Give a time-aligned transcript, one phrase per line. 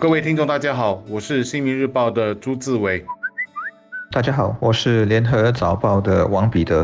[0.00, 3.04] 各位听众，大家好，我是新民日报的朱志伟。
[4.10, 6.82] 大家好，我是联合早报的王彼得。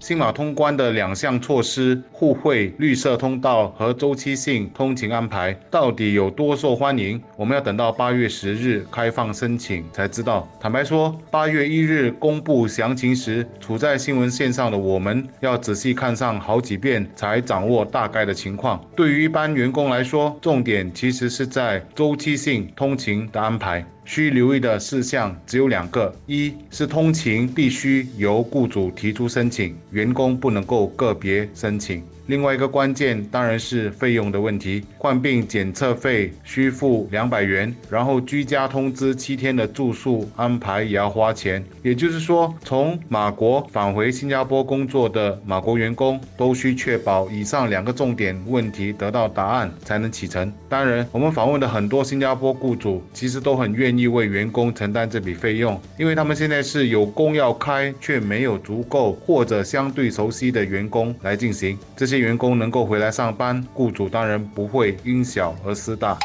[0.00, 7.20] 新马通关的两项措施——互惠绿色通道和周期性通勤安排，到底有多受欢迎？
[7.36, 10.48] 我们要等到八月十日开放申请才知道。
[10.58, 18.82] 坦白说，八月一日公布详情时，处在新闻线上的我们，要仔细看上好几遍才掌握大概的情况。
[18.96, 23.84] 对于一般员工来说，重点其实是在周期性通勤的安排。
[24.04, 32.02] 需留意的事项只有两个：一是通勤必须由雇主提出申请，员工不能够个别申请。
[32.30, 41.60] 另外一个关键当然是费用的问题，患病检测费需付两百元，然后居家通知七天的住宿安排也要花钱。
[41.82, 50.52] 也就是说，从马国返回新加坡工作的马国员工都需确保以上两个重点问题得到答案才能启程。
[50.68, 62.19] 当然，我们访问的很多新加坡雇主其实都很愿意为员工承担这笔费用，因为他们现在是有工要开，却没有足够或者相对熟悉的员工来进行这些。
[62.20, 66.16] 员工能够回来上班，雇主当然不会因小而失大。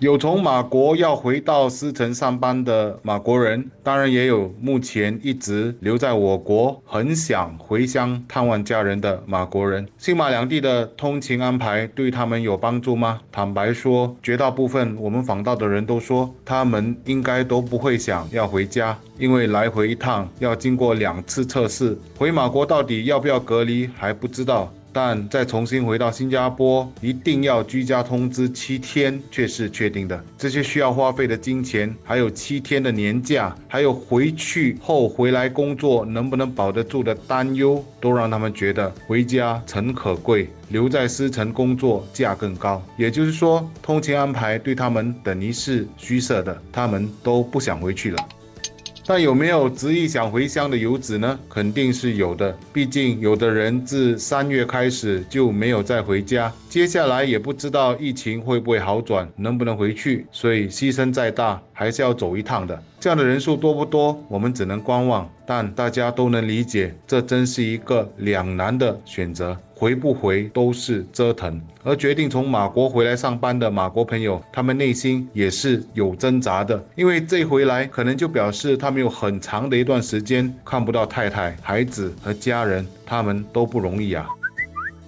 [0.00, 9.86] 有从马国要回到狮城上班的马国人，当然也有目前一直留在我国，很想回乡探望家人的马国人。
[9.96, 13.20] 新马两地的通勤安排对他们有帮助吗？
[13.30, 24.70] 坦白说，绝大部分我们访到的人都说，他们应该都不会想要回家，因为来回一趟要经过两次测试，回马国到底要不要隔离还不知道。
[24.94, 30.24] 但再重新回到新加坡，一定要居家通知七天，却是确定的。
[30.38, 42.80] 这些需要花费的金钱，还有七天的年假，还有回去后回来工作能不能保得住的担忧，都让他们觉得回家诚可贵，留在狮城工作价更高。
[42.96, 48.28] 也就是说，通勤安排对他们等于是虚设的，他们都不想回去了。
[49.06, 51.38] 但有没有执意想回乡的游子呢？
[51.48, 52.56] 肯定是有的。
[52.72, 62.82] 毕竟有的人自三月开始就没有再回家，接下来也不知道疫情会不会好转，能不能回去，所以牺牲再大还是要走一趟的。
[62.98, 64.18] 这样的人数多不多？
[64.28, 65.28] 我们只能观望。
[65.46, 69.54] 但大家都能理解，这真是一个两难的选择。
[69.74, 84.26] 回不回都是折腾，而决定从马国回来上班的马国朋友，他们内心也是有挣扎的，因为这回来可能就表示他们有很长的一段时间看不到太太、孩子和家人，他们都不容易啊。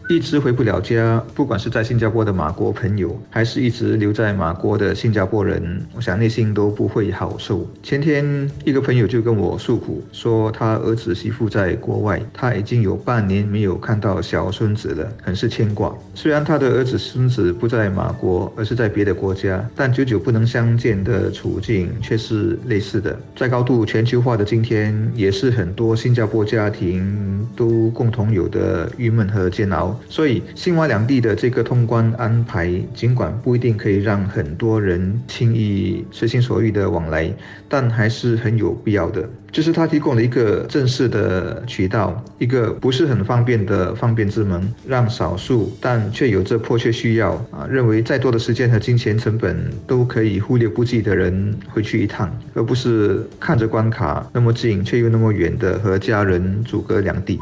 [0.08, 7.68] 一直回不了家，不管是在新加坡的马国朋友，还是一直留在马国的新加坡人，我想内心都不会好受。
[7.82, 15.92] 前天一个朋友就跟我诉苦，说他儿子媳妇在国外，他已经有半年没有看到小孙子了，很是牵挂。
[16.14, 23.18] 虽然他的儿子孙子不在马国，而是在别的国家，但久久不能相见的处境却是类似的。
[23.34, 29.95] 在高度全球化的今天，也是很多新加坡家庭都共同有的郁闷和煎熬。
[30.08, 37.32] 所以，新马两地的这个通关安排，尽管不一定可以让很多人轻易随心所欲的往来，
[37.68, 39.28] 但还是很有必要的。
[39.52, 57.38] 就是它提供了一个正式的渠道，一个不是很方便的方便之门，让少数但却有着迫切需要啊，认为再多的时间和金钱成本都可以忽略不计的人回去一趟，而不是看着关卡那么近却又那么远的和家人阻隔两地。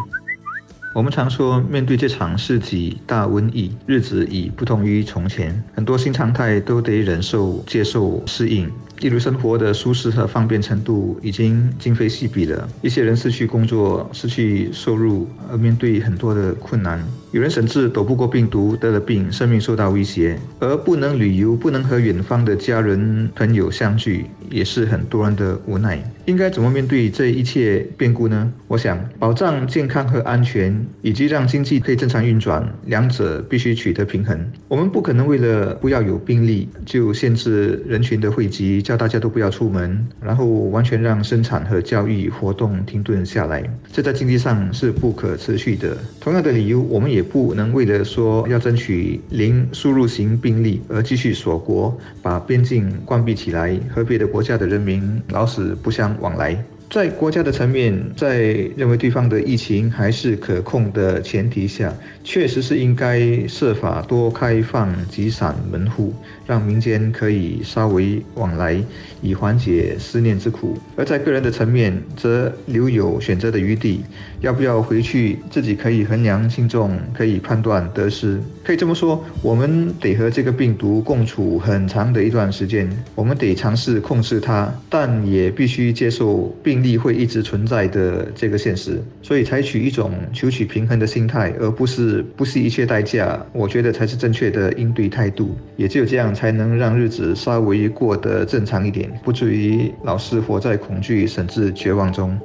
[0.94, 8.71] 我们常说，面对这场世纪大瘟疫，日子已不同于从前，很多新常态都得忍受、接受、适应。
[9.00, 12.69] 例如，生活的舒适和方便程度已经今非昔比了。
[12.82, 17.04] 一些人失去工作、失去收入，而面对很多的困难。
[17.33, 25.99] 有人甚至躲不过病毒，得了病，生命受到威胁，而不能旅游，不能和远方的家人朋友相聚，也是很多人的无奈。
[26.27, 28.50] 应该怎么面对这一切变故呢？
[28.69, 34.38] 我想，保障健康和安全，以及让经济可以正常运转，两者必须取得平衡。
[34.69, 43.65] 我们不可能为了不要有病例，就限制人群的汇集，叫大家都不要出门，然后完全让生产和教育活动停顿下来。
[43.91, 45.97] 这在经济上是不可持续的。
[46.21, 56.15] 同样的理由，我们也不能为了说要争取零输入型病例而继续锁国，把边境关闭起来，和别的国家的人民老死不相。
[56.21, 56.63] 往来，
[56.95, 58.41] 在国家的层面，在
[58.77, 61.93] 认为对方的疫情还是可控的前提下，
[62.23, 66.15] 确实是应该设法多开放几扇门户，
[66.47, 68.81] 让民间可以稍微往来，
[69.21, 70.79] 以缓解思念之苦。
[70.95, 74.05] 而在个人的层面，则留有选择的余地，
[74.41, 78.39] 要不要回去，自己可以衡量轻重，可以判断得失。
[78.63, 86.84] 可以这么说，我们得和这个病毒共处很长的一段时间，我们得尝试控制它，但也必须接受病。
[86.84, 95.57] 力会一直存在的这个现实，所以采取一种求取平衡的心态，而不是不惜一切代价，我觉得才是正确的应对态度。
[95.77, 102.39] 也只有这样，才能让日子稍微过得正常一点，不至于老是活在恐惧甚至绝望中。